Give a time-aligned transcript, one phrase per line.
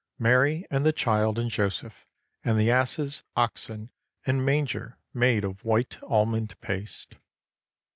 [0.17, 2.07] Mary and the Child and Joseph
[2.43, 3.91] and the asses, oxen,
[4.25, 7.17] and manger made of white almond paste.